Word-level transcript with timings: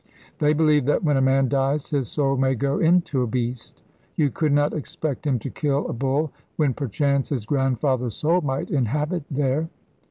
They 0.39 0.53
believe 0.53 0.85
that 0.87 1.03
when 1.03 1.15
a 1.15 1.21
man 1.21 1.47
dies 1.47 1.89
his 1.91 2.07
soul 2.07 2.35
may 2.35 2.55
go 2.55 2.79
into 2.79 3.21
a 3.21 3.27
beast. 3.27 3.83
You 4.15 4.31
could 4.31 4.51
not 4.51 4.73
expect 4.73 5.27
him 5.27 5.37
to 5.37 5.51
kill 5.51 5.87
a 5.87 5.93
bull, 5.93 6.31
when 6.55 6.73
perchance 6.73 7.29
his 7.29 7.45
grandfather's 7.45 8.15
soul 8.15 8.41
might 8.41 8.71
inhabit 8.71 9.25
there.' 9.29 9.69